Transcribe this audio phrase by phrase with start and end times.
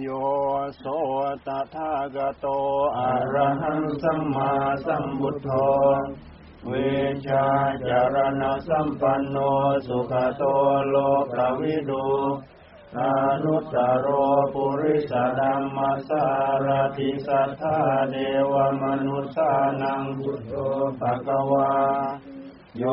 [0.00, 0.08] โย
[0.78, 0.84] โส
[1.46, 2.46] ตถาคโต
[2.98, 4.52] อะระหังสัมมา
[4.86, 5.50] สัมพุทโธ
[6.66, 6.72] เว
[7.26, 7.46] ชา
[7.88, 9.36] จารณสัมปันโน
[9.86, 10.42] สุขโต
[10.88, 10.96] โล
[11.34, 12.06] กวิดู
[12.98, 13.00] อ
[13.44, 14.06] นุตตโร
[14.52, 16.24] ปุริสดัมมาสา
[16.64, 17.78] รติสัทธา
[18.10, 18.16] เด
[18.52, 20.52] วมนุสานังพุทโธ
[21.00, 21.72] ภะคะวา
[22.78, 22.84] โย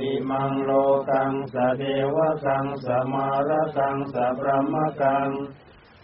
[0.00, 0.70] อิมังโล
[1.08, 1.82] กังสเด
[2.14, 5.30] วะกังสมารกังสะพรมกัง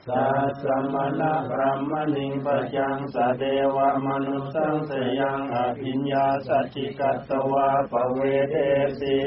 [0.07, 0.25] สั
[0.63, 8.21] สมณะพรหมณิงปัจจังสเดวมนุสังสยังอภิญญาสัจิกัตวะปเว
[8.51, 8.57] เด
[9.01, 9.19] สิ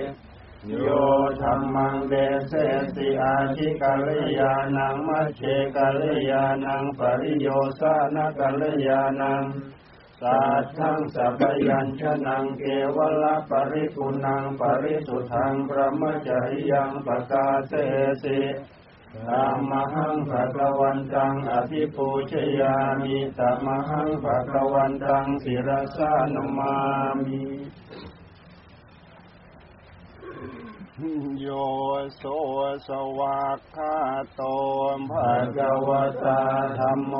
[0.81, 0.87] โย
[1.41, 2.13] ธรรมังเด
[2.47, 2.53] เส
[2.95, 4.07] สิอาชิกัล
[4.39, 5.41] ยานังมัชเช
[5.75, 7.47] กัลยานังปริโย
[7.79, 9.43] สานกัลยานัง
[10.21, 12.63] สัทธังสัพยัญชนะเก
[12.95, 17.73] วละปริปุนังปริสุทธังพระมจริยังปะกาเส
[18.23, 18.39] สิ
[19.13, 26.75] ธรรมหังภะคะวันตังอภิปูชยามิตมหังภะคะวันตังศิรสานุมา
[27.23, 27.43] มิ
[31.41, 31.47] โย
[32.17, 32.23] โส
[32.87, 32.89] ส
[33.19, 33.95] วากขา
[34.35, 34.41] โต
[35.11, 36.41] ภะคะวะตา
[36.79, 37.13] ธัมโม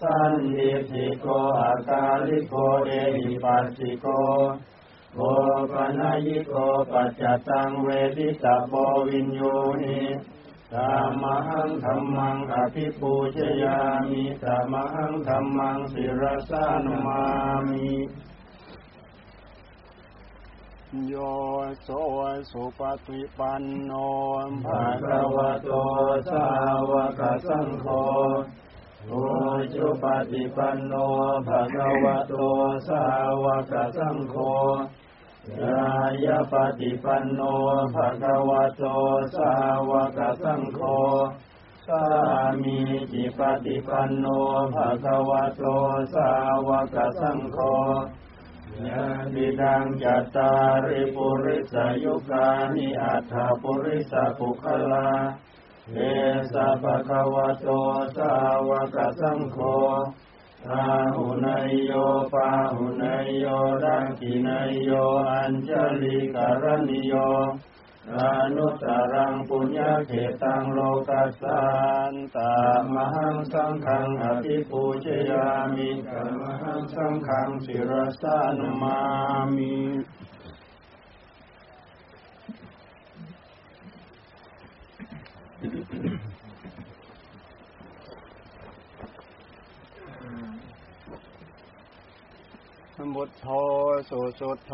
[0.00, 1.26] สันติติโก
[1.60, 2.54] อาการิโก
[2.86, 4.06] เอหิปัสสิโก
[5.16, 5.20] โอ
[5.72, 6.54] ปนายิโก
[6.90, 8.72] ปัจจตังเวทิตาโป
[9.08, 9.40] วินโย
[9.82, 10.00] หิ
[10.74, 13.78] ธรรมหังธรรมังอภิปูชยา
[14.10, 17.22] มิธรรมหังธรรมังศิรสานุมา
[17.70, 17.90] มิ
[21.08, 21.14] โย
[21.82, 21.88] โส
[22.50, 23.92] สุปฏิปันโน
[24.64, 25.70] ภะคะวะโต
[26.30, 26.46] สา
[26.90, 27.86] วกสังโฆ
[29.08, 29.12] โอ
[29.74, 30.94] จุปฏิปันโน
[31.48, 32.34] ภะคะวะโต
[32.88, 33.04] สา
[33.42, 34.36] วกสังโฆ
[35.48, 35.84] ยา
[36.24, 37.40] ยปฏิปันโน
[37.94, 38.82] ภะคะวะโต
[39.36, 39.52] สา
[39.88, 40.80] วกสังโฆ
[41.86, 42.02] สา
[42.62, 42.78] มี
[43.12, 44.26] จิปฏิปันโน
[44.74, 45.62] ภะคะวะโต
[46.14, 46.30] สา
[46.68, 47.58] วกสังโฆ
[48.86, 50.52] ยะติดังจัตตา
[50.86, 55.08] ริปุริสายุกานิอัฏฐปุริสปุคลา
[55.92, 55.98] เอ
[56.52, 57.68] สะภะคะวะโต
[58.16, 58.32] สา
[58.68, 59.58] วกสังโฆ
[60.66, 60.84] พา
[61.14, 61.92] หุนยโย
[62.32, 63.46] ปาหุนยโย
[63.84, 64.90] รังกินยโย
[65.30, 67.14] อัญชลิการณิโย
[68.14, 70.12] รานุตารังปุญญาเข
[70.42, 70.78] ตังโล
[71.08, 71.62] กัสสั
[72.10, 72.54] นตา
[72.94, 76.08] มหังสังขังอภิปูชยามิก
[76.40, 78.98] มหังสังขังสิรสานุมา
[79.56, 79.74] มิ
[93.14, 93.46] บุตโธ
[94.08, 94.72] สุสุโธ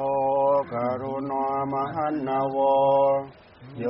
[0.73, 2.57] กรุณามหันนาโว
[3.79, 3.85] โย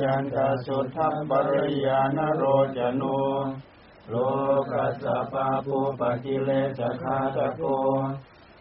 [0.00, 2.42] จันตสุทัพปริยานโร
[2.76, 3.02] จโน
[4.08, 4.14] โล
[4.72, 7.62] กัสสะปาปูปะกิเลสคาตะโก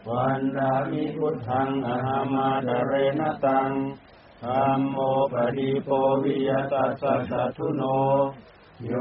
[0.07, 3.69] วันดามิพุทธังอหามาดเรนตัง
[4.43, 4.97] ธรรมโม
[5.33, 5.89] ปฏิโป
[6.23, 7.83] วิยตัสสะสัทุโน
[8.85, 8.91] โย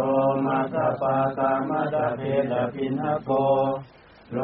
[0.44, 3.32] มาตาปาตามะตะเพตะปินหโก
[4.32, 4.38] โล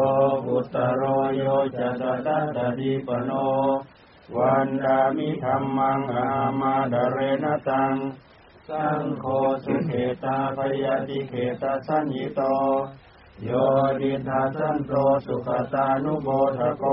[0.46, 1.02] กุตโร
[1.36, 1.42] โย
[1.76, 3.30] จะตตะตะดีปโน
[4.36, 6.28] วันดามิธรรมังอา
[6.60, 7.94] มาดเรนตัง
[8.68, 9.24] สังโฆ
[9.64, 9.92] สุเข
[10.24, 12.40] ตาพยาติเขตาสัญญิโต
[13.44, 13.50] โย
[14.00, 14.92] ดิทาสันโต
[15.26, 16.84] สุขตานุโบทโก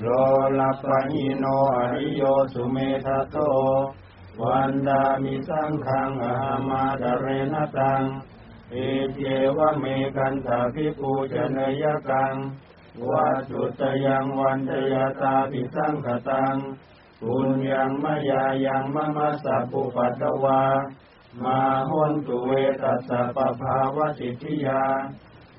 [0.00, 0.06] โล
[0.58, 1.44] ลัปะหิโน
[1.76, 3.36] อริโยสุเมทโต
[4.42, 6.36] วันดามิสังขังอา
[6.68, 8.02] มาดเรนตัง
[8.74, 8.78] เอ
[9.16, 9.20] เจ
[9.56, 9.84] วะเม
[10.16, 12.34] กันตาภิปูจเนยกัง
[13.10, 16.56] วัจจุตยังวันทยตาปิสังขตัง
[17.20, 20.62] ปุญญังมะยายังมะมะสัพปุปัตวา
[21.44, 21.60] มา
[21.90, 22.52] หนตุเว
[22.82, 24.82] ตัสสะปะภาวะสิทธิยา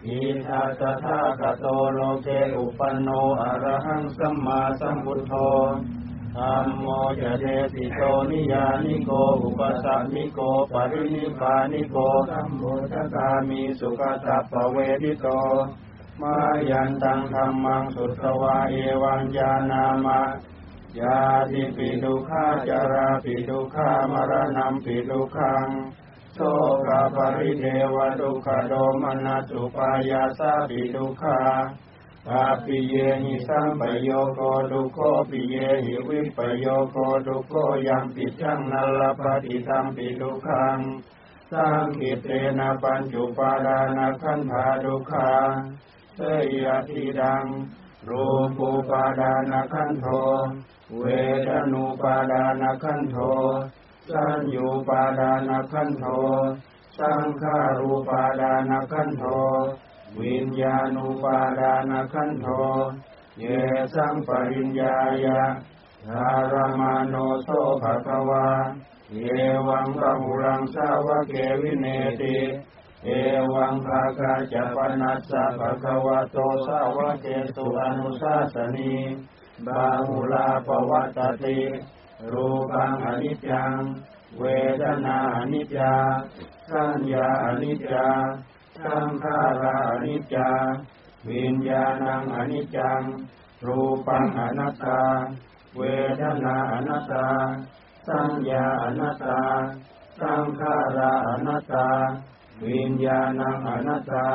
[0.06, 3.10] อิทาตถาคโตโลเกอุปันโน
[3.42, 5.34] อรหังสัมมาสัมพุทโธ
[6.38, 6.86] ธัมโม
[7.22, 8.02] จะเดติโต
[8.32, 9.10] นิยานิโก
[9.42, 10.40] อุปสัมมิโก
[10.74, 11.96] ปรินิพานิโก
[12.30, 15.28] ธัมโมทกามิสุขตัปปเวทิโต
[16.22, 16.36] มา
[16.70, 20.22] ยันตังธรรมังสุตวาเอวัญญานามะ
[21.00, 21.18] ยา
[21.52, 25.68] ติปิดุขาจาราปิดุขามรณะปิดุขัง
[26.34, 26.40] โส
[26.88, 27.66] กปริเท
[27.96, 31.40] วทุขโดมนัสุปายาสาปิทุขา
[32.28, 34.40] ปาปิเยหิสัมปโยโก
[34.72, 35.00] ทุโค
[35.30, 35.56] ปิเย
[35.86, 37.54] หิวิปโยโกทุโค
[37.88, 40.80] ยัมปิจังนัลลปฏิสัมปิทุขัง
[41.52, 42.28] สังคิเต
[42.58, 45.32] นะปัญจุปาดานาขันธาทุขา
[46.16, 46.20] เส
[46.66, 47.46] ยติดัง
[48.10, 48.26] รู
[48.58, 50.06] ปูปาดานาขันโท
[50.98, 51.04] เว
[51.48, 53.18] ทนุปาดานาขันโท
[54.10, 56.06] สัญญูปาดานาขันโท
[56.98, 59.24] สังขารูปาดานาขันโท
[60.22, 62.48] วิญญาณุปาดานขันโท
[63.40, 63.46] เย
[63.96, 65.42] สังปริญญายะ
[66.08, 67.48] ธารมาโนโส
[67.82, 68.48] ภะคะวา
[69.14, 69.20] เย
[69.68, 71.88] วังพระมุรังสาวะเกวิเน
[72.22, 72.38] ติ
[73.04, 73.10] เอ
[73.54, 77.26] วังภาคาจปนัสสะภะคะวะโตสาวะเก
[77.56, 78.94] สุอนุสาสนี
[79.68, 81.60] บาหุลาปวัตตติ
[82.32, 83.76] รูปังอนิจจัง
[84.40, 84.44] เว
[84.82, 85.94] ทนาอนิจจา
[86.70, 88.08] สัญญาอนิจจา
[88.82, 90.50] สังขารานิจจา
[91.30, 93.02] วิญญาณังอนิจจัง
[93.66, 95.02] รูปังอนัตตา
[95.78, 95.82] เว
[96.22, 97.28] ทนาอนัตตา
[98.08, 99.42] สัญญาอนัตตา
[100.20, 101.88] สังขาราอนัตตา
[102.64, 104.28] วิญญาณังอนัตตา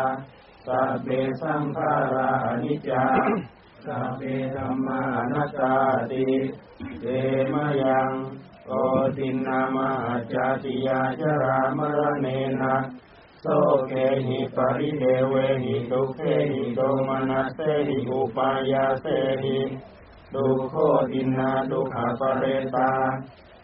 [0.66, 1.08] สัพเพ
[1.42, 2.30] สังขารา
[2.62, 3.04] นิจจา
[3.84, 4.22] สัพเพ
[4.54, 5.00] ธรรมา
[5.32, 5.74] นัตตา
[6.10, 6.26] ติ
[7.00, 7.06] เต
[7.52, 8.10] มยัง
[8.66, 8.72] โอ
[9.16, 9.88] ตินามา
[10.32, 12.26] จาติยาจรามรเน
[12.62, 12.76] นะ
[13.42, 13.46] โส
[13.88, 13.92] เก
[14.26, 16.20] หิปริเดเวหิทุเข
[16.50, 19.06] หิโดมนัสเสหิอุปายาเส
[19.42, 19.58] หิ
[20.34, 20.74] ดุโค
[21.10, 22.44] ตินาดุขปเร
[22.74, 22.92] ตา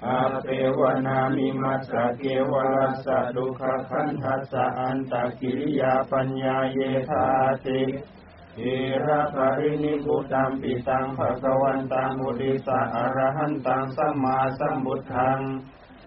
[0.06, 0.47] อาเป
[0.79, 6.79] วนามิมัสสะเกวรัสสะดุขขันทัสสะอันตกิริยาปัญญาเย
[7.11, 7.25] ธา
[7.65, 7.81] ติ
[8.59, 8.62] เอ
[9.06, 15.41] ระปรินิพุตัมปิตังภะคะวันตังมุติสะอรหันตังสัมมาสัมพุทัง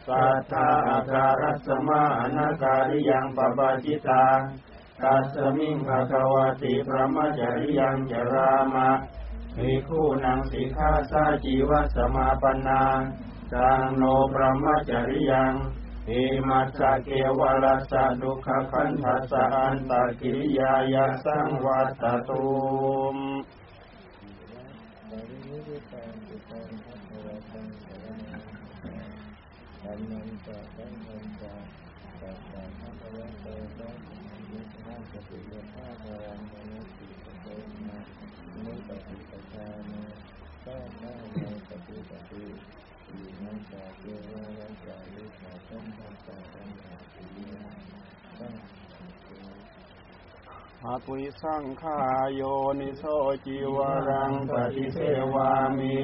[0.08, 4.26] สัทธาอาการัสมาอนาการิยังปปาจิตา
[5.02, 8.90] ตัสมิงภะคะวติพระมจริยังจรามะ
[9.58, 12.84] มีคู่นางสีขาสาจีวสมาปนา
[13.54, 15.54] จังโนพระมจริยัง
[16.10, 22.46] อิมัสะเกวรัสสะดุขขันธัสะอันตกิริยายาสังวัตตุ
[23.16, 23.18] ม
[29.84, 31.54] บรินิริตังปิตังภะ
[32.20, 36.40] คะวะตังสรณังธัมมังจะสังฆังจะสัพพะภะคะวะโตสัมมาสัมพุทธัสสะปิยะภาคารัง
[36.70, 37.48] นุสิปะเต
[37.88, 38.00] นะ
[38.64, 40.04] มุตติปะชานะ
[40.64, 42.46] สัพพะโมปฏิปติ
[43.10, 47.66] อิมังสะเกวะรัสสะลิขาสัมภัสสะสังฆาติยะ
[48.40, 49.56] สังฆาติยะ
[50.84, 52.00] อาปุริสังขา
[52.36, 52.42] โย
[52.80, 53.04] นิโส
[53.46, 53.78] จิว
[54.10, 54.98] รังปฏิเส
[55.34, 55.96] วามิ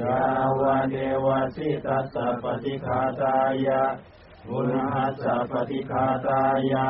[0.00, 0.20] ยา
[0.60, 3.36] วเดวะสิตัสสะปฏิคาตา
[3.66, 3.82] ยะ
[4.48, 6.42] บุญหัสสะปฏิคาตา
[6.72, 6.86] ยะ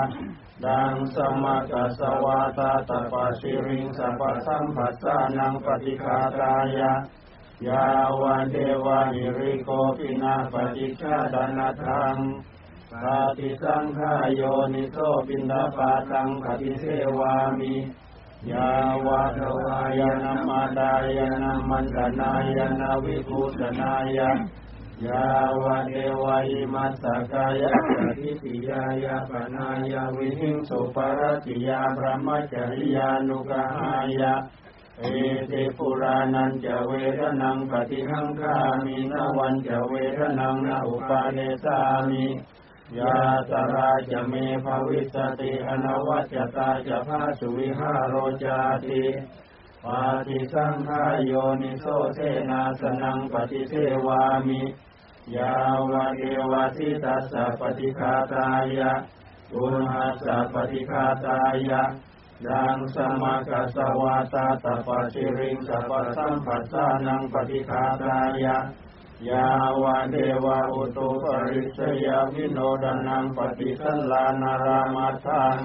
[0.66, 6.92] ดังสมัคสวาตาตปะสิริงสัพสัมปัสสานังปฏิคาตายะ
[7.68, 7.86] ยา
[8.22, 9.68] วเดวะหิริโก
[9.98, 12.16] ปินาปฏิชาดานาทัง
[13.02, 13.04] ป
[13.38, 14.42] ฏิสังขายโย
[14.74, 14.96] นิโส
[15.28, 16.84] ปินดาปาตังปฏิเส
[17.18, 17.74] วามิ
[18.52, 18.70] ยา
[19.06, 24.30] วะทวายนามาดายนามันตนายนาวิภูตนายะ
[25.06, 25.26] ยา
[25.62, 34.34] วะเดวะหิมัสสกายะสติติยายะปนายาวิหิงสุปรติยาพรมจริยานุกหายะ
[34.98, 35.04] เอ
[35.48, 41.78] เตปุรานันจะเวทนังปฏิหังคามินวันจะเวทนังนาอุปาเนสา
[42.08, 42.24] มิ
[42.98, 43.18] ยา
[43.50, 44.34] ตราจะเม
[44.64, 49.02] ภวิสติอนวัจจตาจะพาสุวิหารโรจาติ
[49.84, 51.32] ปาติสังขายโย
[51.62, 52.20] นิโสเส
[52.50, 53.74] นาสนังปฏิเส
[54.06, 54.62] วามิ
[55.36, 55.52] ยา
[55.90, 56.20] วะเก
[56.50, 58.48] วะสิตัสสะปฏิคาตา
[58.78, 58.92] ยะ
[59.54, 61.82] อุณหัสสะปฏิคาตายะ
[62.48, 68.56] ดังสมากัสวาตาตปะชิริงสัพสัมปัสสานังปฏิคาตายะ
[69.30, 69.48] ยา
[69.82, 75.58] วะเดวะอุตุปริสยาวิโนดนังปฏิสันลานารามาทัง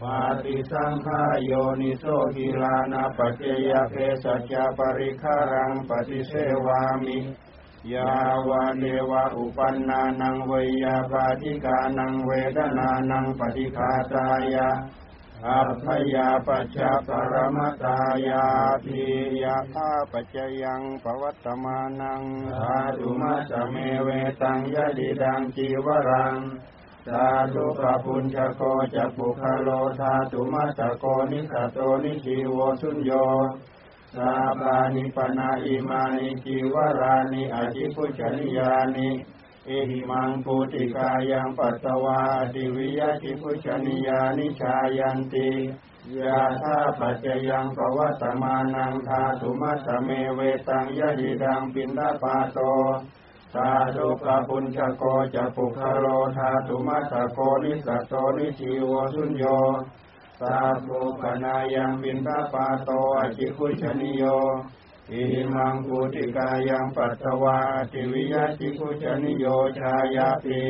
[0.00, 2.04] ปาติสังขายโยนิโส
[2.36, 6.32] กิลานาปเจยเพสัจาปริคารังปฏิเส
[6.66, 7.18] วามิ
[7.94, 8.12] ยา
[8.48, 10.52] วะเดวะอุปันนานังเว
[10.82, 14.68] ยาปาติกานังเวทนานังปฏิคาตายะ
[15.46, 18.44] อัพยาปัจจาปรมตายา
[18.84, 19.04] ทิ
[19.42, 22.22] ยาธาปัจจยังปวัตตมานัง
[22.58, 24.08] สาธุมัสสะเมเว
[24.42, 26.36] ตังยะดิดังจีวรัง
[27.06, 28.62] สาธุปปุญชโก
[28.94, 29.68] จักปุคโล
[29.98, 33.12] สาธุมัสสะโกนิสโตนิชีโวสุญโย
[34.16, 39.08] สาปานิปนาอิมานิจีวรานิอธิพุชนิยานิ
[39.70, 42.20] อหิมังปูติกายังปัสสวา
[42.54, 45.50] ติวิยติพุชนิยานิชายันติ
[46.20, 52.58] ยาธาปัจจยังปวัตมานังธาตุมัสเมเวตังยะหิดังปินดาปาโต
[53.54, 55.02] สาธุกปุญชโก
[55.34, 56.06] จะปุคโร
[56.36, 59.44] ธาตุมัสโกนิสัตโตนิชีวสุญโย
[60.40, 60.56] สา
[60.86, 64.24] ธุปนายังปินดาปาโตอจิคุชนิโย
[65.12, 65.24] อิ
[65.54, 67.58] มังกุติกายังปัสสวา
[67.92, 69.46] ติวิยติคุชนิโย
[69.78, 70.62] ชายาติ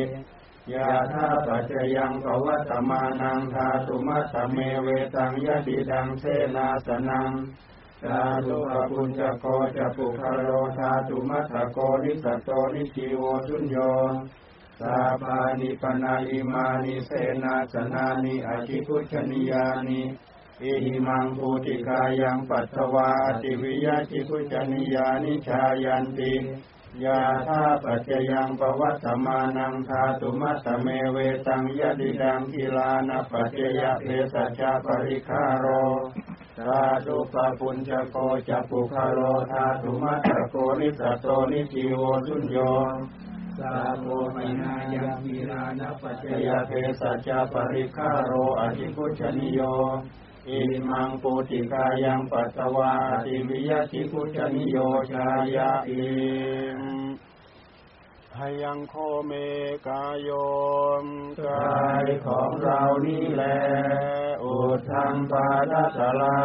[0.74, 6.24] ยาธาปัจจยังภวัตมานังธาตุมัสสเมเวตังยติดังเส
[6.56, 7.30] นาสนัง
[8.02, 9.44] สาธุพระพุญจโก
[9.76, 13.76] จะปุคโรธาตุมัสสโกนิสัตโตนิชีโวสุญโย
[14.80, 17.10] สาปานิปนาอิมานิเส
[17.42, 20.00] นาสนานิอาชิพุชนิยานิ
[20.62, 23.10] อิหิมังภูติกายังปัสสวา
[23.42, 26.32] ติวิยติพุชนิยานิชายันติ
[27.04, 35.66] ยะถาปัจจะยัง ปะวัตตะมานังธาตุมัตตะเมเวตังยะทิทัง คิลานะปัจจะยะเภสัชชะปะริกขาโร
[36.56, 38.16] ตะทุปะภุญชะโก
[38.48, 39.20] จะปุคคะโล
[39.52, 42.58] ธาตุมัตตะโกนิสสัตโตนิชชีโวสุญโญ
[43.58, 44.06] สัพโพ
[44.36, 49.60] ปะนายัง คิลานะปัจจะยะเภสัชชะปะริกขาโรอะชิคุจฉะนีโย
[50.50, 54.76] อิมังปูติกายังปัตวาติวิยติพุชนิโย
[55.12, 56.06] ชายาอิ
[56.78, 56.80] ม
[58.32, 58.94] พยังโค
[59.26, 59.32] เม
[59.86, 60.30] กายโย
[61.04, 61.06] ม
[61.46, 61.72] กา
[62.04, 63.44] ยของเรานี่แล
[64.42, 64.54] อุ
[64.90, 66.40] ทังปาดัสลา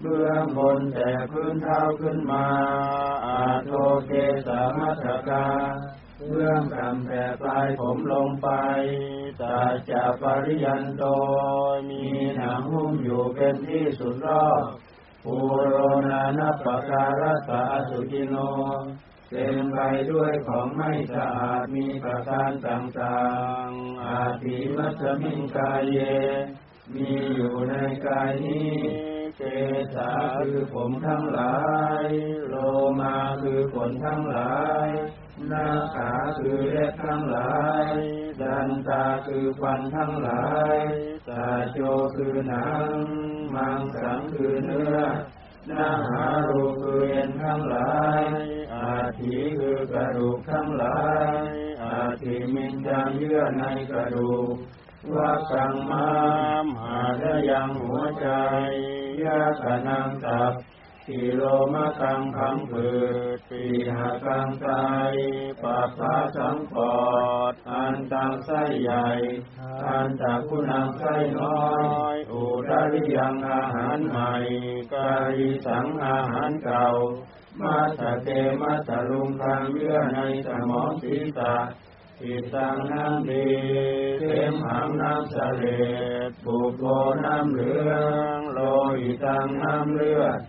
[0.00, 2.46] เบื้องบนแต่พื้นเท้าขึ้นมา
[3.26, 3.70] อาโท
[4.06, 4.12] เก
[4.46, 5.46] สามัตกา
[6.28, 8.48] เบื้องต่ำแต่ปลายผมลงไป
[9.40, 9.58] ตา
[9.90, 11.04] จะปริยันโต
[11.88, 12.04] มี
[12.36, 14.64] หนังหุ้มอยู่เป็นที่สุดรอบ
[15.24, 15.34] ปู
[15.68, 15.76] โร
[16.08, 18.34] นานัปปการัสสะอสุจิโน
[19.30, 19.78] เต็มไป
[20.10, 23.20] ด้วยของไม่สะอาดมีประการต่า
[23.66, 25.98] งๆ อาทิมัสมิงกายเย
[26.94, 27.74] มีอยู่ใน
[28.06, 28.74] กายนี้
[29.36, 29.42] เก
[29.94, 30.10] สา
[30.48, 31.56] คือผมทั้งหลา
[32.04, 32.06] ย
[32.48, 32.54] โล
[33.00, 34.52] มาคือขนทั้งหลา
[34.86, 34.88] ย
[35.52, 37.86] น้าขาคือเล็บทั้งหลาย
[38.40, 40.44] ดันตาคือฟันทั้งหลา
[40.74, 40.76] ย
[41.28, 41.78] ตาโจ
[42.16, 42.88] คือหนัง
[43.54, 44.96] มังสังคือเนื้อ
[45.70, 48.22] นาหารูคือเอ็นทั้งหลาย
[48.74, 51.28] อาทิคือกระดูกทั้งหลาย
[51.82, 54.54] อาทิมินจังเยื่อในกระดูก
[55.14, 56.08] ว่ากังมา
[56.64, 58.28] มหาดยังหัวใจ
[59.24, 60.52] ยากนังตับ
[61.10, 61.42] กิโล
[61.74, 62.88] มะกังขังผื
[63.36, 63.64] ดปี
[63.94, 64.68] หากังไต
[65.62, 66.94] ปาพาสังปอ
[67.52, 69.08] ด อันตังไส้ใหญ่
[69.86, 71.62] อันตะกุนังไส้น้อ
[72.14, 74.32] ย อุดาริยังอาหารใหม่
[74.92, 76.86] กาลิสังอาหารเก่า
[77.60, 78.28] มาสเต
[78.60, 81.54] มาสลุงทางเยื่อในสมองศีรษะ
[82.22, 83.48] อิตังน้ำดี
[84.20, 85.64] เต็มหางน้ำเสล
[86.28, 86.84] ดบุโล
[87.24, 87.92] น้ำเหลือ
[88.38, 88.58] ง โล
[88.98, 90.40] หิตังน้ำเลือด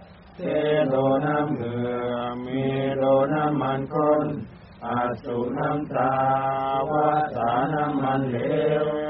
[0.42, 0.48] เท
[0.90, 0.96] โล
[1.26, 2.64] น้ำเหงื่อมี
[2.98, 4.26] โลน้ำมันข้น
[4.86, 6.14] อาสุน้ำตา
[6.90, 8.38] วาสาน้ำมันเหล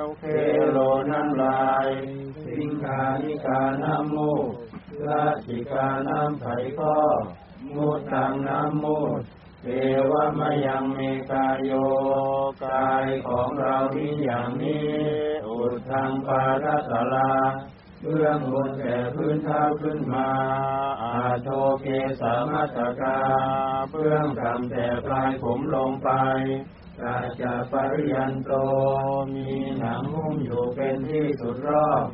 [0.04, 0.24] วเค
[0.72, 0.78] โล
[1.12, 1.88] น้ำลาย
[2.46, 4.52] สิงคานิกาน้ำมูก
[5.08, 6.98] ลาชิกาน้ำไผ่ข้อ
[7.76, 9.22] มุตังน้ำมูด
[9.62, 9.68] เท
[10.12, 11.00] วมยังเม
[11.32, 11.72] กายโย
[12.66, 14.90] กายของเรานี้อย่างนี้
[15.48, 15.58] อุ
[15.90, 17.32] ทังปารัสลา
[18.04, 20.30] เบื้องบนแต่พื้นเท้าขึ้นมา
[21.02, 21.48] อาโช
[21.82, 21.88] เก
[22.22, 23.18] สามัตกา
[23.92, 26.10] เบื้องต่ำแต่ปลายผมลงไป
[27.02, 28.52] กาจะปริยันโต
[29.34, 32.06] มีหนังหุ้มอยู่เป็นที่สุดรอบ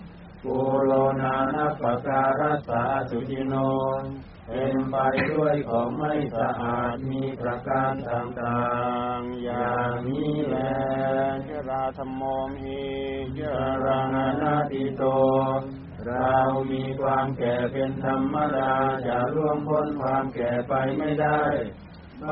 [0.44, 3.56] ปูโลนานัปปการัสสาสุจิโน
[4.48, 4.96] เป็นไป
[5.32, 8.66] ด้วยของไม่สะอาดมีประการต่า
[9.18, 10.58] งๆ อย่างนี้แล
[11.50, 12.24] ยราธรรมโม
[12.62, 12.86] หิ
[13.40, 13.42] ย
[13.86, 15.04] รังอนาติโต
[16.08, 16.36] เรา
[16.72, 18.74] มีความแก่เป็นธรรมดา
[19.08, 21.42] จะล่วงพ้นความแก่ไปไม่ได้
[22.22, 22.24] ป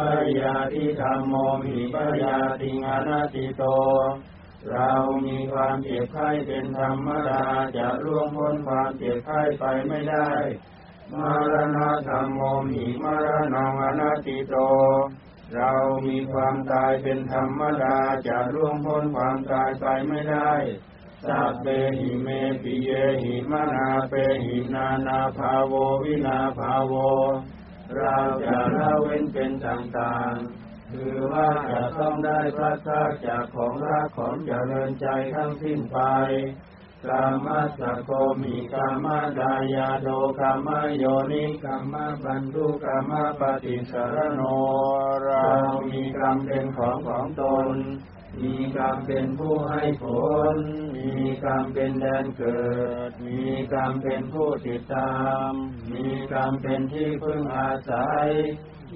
[0.42, 3.64] ยาติธรรมโมหิปยาติงอนาติโต
[4.72, 4.92] เรา
[5.26, 7.44] มีความเจ็บไข้เป็นธรรมดา
[7.78, 10.30] จะล่วงพ้นความเจ็บไข้ไปไม่ได้
[11.14, 11.16] ม
[11.54, 12.40] รณะธรรมโม
[12.72, 14.56] หิมรณงอนัตติโต
[15.56, 15.72] เรา
[16.06, 17.98] มีความตายเป็นธรรมดา
[18.28, 20.52] จะล่วงพ้นความตายไปไม่ได้
[21.28, 21.68] สัพเพ
[22.00, 22.28] หิเม
[22.64, 22.92] ปิเย
[23.24, 24.14] หิมนาเป
[24.46, 26.94] หินานาภาโววินาภาโว
[27.98, 36.00] เราจะละเว้นเป็นต่างๆ คือว่าจะต้องได้พระชาจากของรักของเจริญใจทั้งสิ้นไป
[37.10, 37.48] กรรม
[37.80, 39.08] สกโกมิกรรม
[39.40, 40.08] ดายาโด
[40.40, 44.42] กรรมโยนิกรรมบันทุกรรมปฏิสารโน
[45.26, 45.48] เรา
[45.90, 47.44] มีกรรมเป็นของของต
[47.74, 47.76] น
[48.42, 50.06] มีกรรมเป็นผู้ให้ผ
[50.56, 50.58] ล
[50.96, 51.10] มี
[51.44, 52.62] กรรมเป็นแดนเกิ
[53.10, 53.42] ด มี
[53.74, 55.14] กรรมเป็นผู้ติดตา
[55.50, 55.52] ม
[55.92, 58.28] มีกรรมเป็นที่พึ่งอาศัย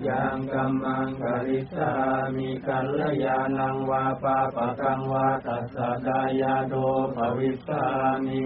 [0.08, 1.92] ยังกัมมังกริสา
[2.36, 6.74] มีกัลยาณังวาปาปะกังวาตัสสะดายาโด
[7.16, 7.86] ภวิสา
[8.26, 8.44] มี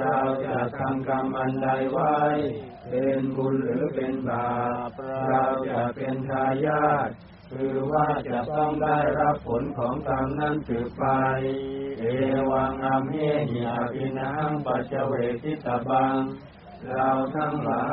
[0.00, 2.16] เราจะทำกรรมอันใดไว้
[2.90, 4.48] เป็นบุญหรือเป็นบา
[4.88, 4.90] ป
[5.28, 7.08] เราจะเป็นทายาท
[7.52, 11.04] คือว่าจะต้องได้รับผลของกรรมนั้นสืบไป
[11.98, 12.04] เอ
[12.50, 13.16] วังอัมเห
[13.50, 15.12] หิอาภินังปัจเจเว
[15.42, 16.18] ทิตาบัง
[16.94, 17.88] เราทั้งหลา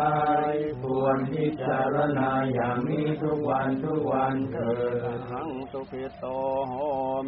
[0.51, 4.71] ยควรพิจารณาอย่างนี้ทุกวันทุกวันเถิ
[5.17, 6.25] ดหังสุขิโต
[6.69, 6.73] โห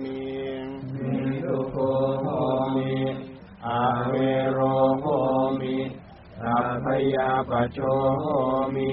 [0.04, 0.24] มิ
[0.94, 1.78] มีทุกโข
[2.22, 2.28] โห
[2.76, 2.94] มิ
[3.68, 4.14] อาเว
[4.52, 4.60] โร
[5.02, 5.06] โห
[5.62, 5.78] มิ
[6.46, 7.80] อาพยาปโช
[8.22, 8.26] โห
[8.76, 8.92] มิ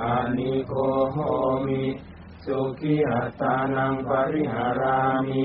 [0.00, 0.72] อานิโก
[1.12, 1.18] โห
[1.66, 1.82] มิ
[2.44, 5.44] สุขีอัตานังปริหารามิ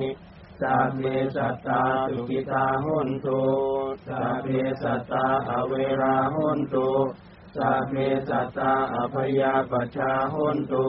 [0.62, 1.04] สัพเพ
[1.36, 3.42] สัตตาสุขิตาหุนตุ
[4.08, 4.48] สัพเพ
[4.84, 6.90] สัตตาอเวราหุนตุ
[7.58, 7.94] สัพเพ
[8.30, 10.88] สัตตาอภยาปชาหุนตุ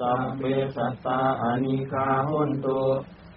[0.00, 0.42] สัพเพ
[0.76, 2.80] สัตตาอนิคาหุนตุ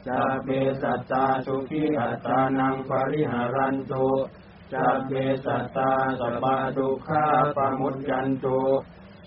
[0.07, 0.49] สัพเพ
[0.81, 4.07] สัตตาสุขีอัตานังปริหารันตุ
[4.71, 5.11] สัพเพ
[5.45, 8.59] สัตตาสัพพะทุกขาปมุจจันตุ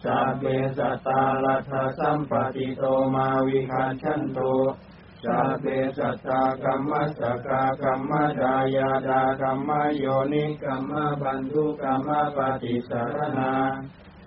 [0.04, 0.44] สัพเพ
[0.78, 4.52] สัตตาลัทธสัมปติโตมาวิคันชันตุ
[5.26, 5.66] สัพเพ
[5.98, 10.92] สัตตากรรมสกากรรมดายาดากรรมโยนิกรรม
[11.22, 13.52] บันทุกรรมปฏิสารนา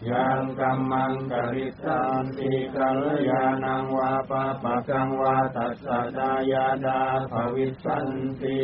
[0.10, 7.02] ยังกัมมังกริสันติกัลยาณังวาปะปะกังวาตัสสะดายาดา
[7.32, 8.08] ภวิสัน
[8.42, 8.64] ติ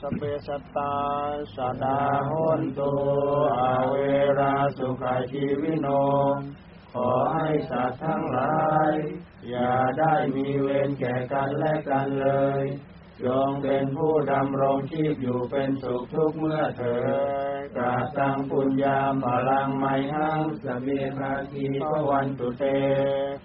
[0.00, 0.94] สเปสัตตา
[1.54, 2.90] สดาดาหนนตุ
[3.58, 3.94] อาเว
[4.38, 5.88] ราสุขาชีวิโน
[6.92, 8.69] ขอให้สัตว์ทั้งหลาย
[10.36, 12.28] มีเวรแก่กันและกันเล
[12.62, 12.64] ย
[13.24, 16.98] จงเป็นผู้ดำรงชีพอยู่เป็นสุขทุกเมื่อเถิ
[17.62, 22.64] ดกาตังปุญญาพลังไมหังสเมภาคีพระวันตุเต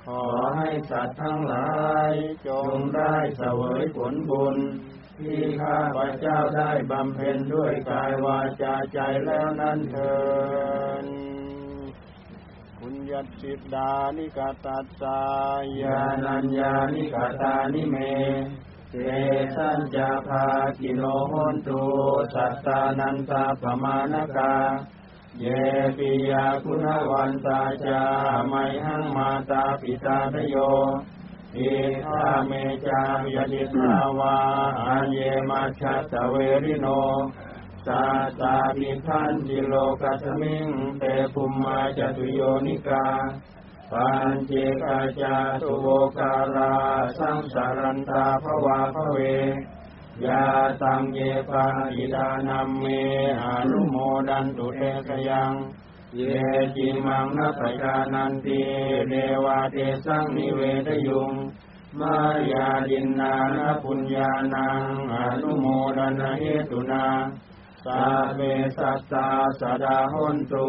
[0.06, 0.24] ขอ
[0.58, 1.70] ให้สัตว์ทั้งหลา
[2.10, 2.14] ย
[2.48, 4.58] จงได้เสวยผลบุญ
[5.20, 10.14] ที่ข้าพระเจ้าได้บำเพ็ญด้วยกายวาจาใจแล้วนั้นเถิ
[11.04, 11.25] ด
[13.06, 15.20] ปุญญสิทธานิกาตัสสา
[15.82, 17.96] ยานัญญานิกาตานิเม
[18.92, 18.96] เต
[19.56, 20.46] สัญจาภา
[20.80, 21.82] กิโนโหนตุ
[22.34, 24.54] สัตตานันตาปมาณกา
[25.40, 25.46] เย
[25.98, 28.02] ปิยาคุณวันตาจา
[28.48, 28.54] ไม
[28.86, 30.56] หังมาตาปิตาทโย
[31.58, 31.72] อิ
[32.06, 32.52] ทาเม
[32.88, 34.38] จามยดิสาวา
[34.86, 36.88] อันเยมาชัตเวริโน
[37.86, 38.04] สา
[38.42, 40.68] ตาปิทันจิโลกัสมิง
[41.00, 43.06] เตภุมมาจตุโยนิกา
[43.92, 46.74] ปัญเจกาจาตุโวการา
[47.18, 49.18] สังสารันตาภวาภเว
[50.26, 50.44] ยา
[50.82, 51.20] ตังเย
[51.50, 52.84] ปาอิดานัมเม
[53.44, 53.96] อนุโม
[54.30, 55.52] ดันตุเตสยัง
[56.16, 56.22] เย
[56.76, 58.60] จิมังนัปจานันติ
[59.10, 61.32] เดวาเตสังนิเวทยุง
[62.00, 62.16] มา
[62.52, 64.82] ยาดินนานาปุญญานัง
[65.14, 65.66] อนุโม
[65.98, 67.06] ดันเหตุนา
[67.86, 68.04] สา
[68.36, 68.42] เม
[68.78, 69.28] สัสสา
[69.62, 70.66] สดาหุนตุ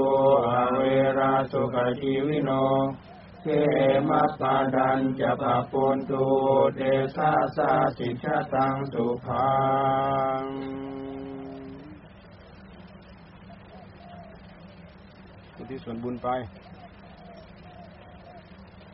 [0.49, 0.81] อเว
[1.19, 2.51] ราสุขจีวิโน
[3.43, 3.49] เก
[4.09, 6.25] มัปปาดันจะปะปุนตุ
[6.77, 6.81] เด
[7.17, 9.55] สาสาสิชาตังสุขั
[10.41, 10.43] ง
[15.57, 16.29] อุทิศส่วนบุญไป